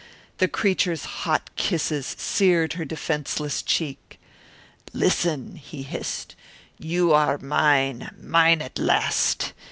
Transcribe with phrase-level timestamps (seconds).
[0.39, 4.19] The creature's hot kisses seared her defenseless cheek.
[4.93, 6.35] "Listen!" he hissed.
[6.79, 9.53] "You are mine, mine at last.